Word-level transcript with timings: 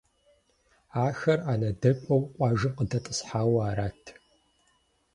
Ахэр 1.05 1.39
анэдэкӏуэу 1.51 2.23
къуажэм 2.35 2.73
къыдэтӏысхьауэ 2.77 3.59
арат. 3.69 4.03